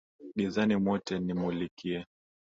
Gizani 0.37 0.75
mwote 0.77 1.19
nimulikie 1.19 2.05